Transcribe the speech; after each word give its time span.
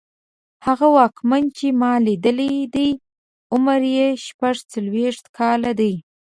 هغه 0.65 0.87
واکمن 0.97 1.43
چې 1.57 1.67
ما 1.81 1.93
لیدلی 2.05 2.53
دی 2.75 2.89
عمر 3.53 3.79
یې 3.97 4.07
شپږڅلوېښت 4.25 5.25
کاله 5.37 5.71
دی. 5.79 5.93